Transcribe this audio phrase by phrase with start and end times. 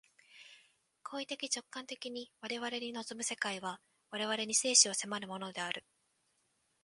[1.03, 5.85] 行為的直観的に我々に臨む世界は、我々に生死を迫るものである。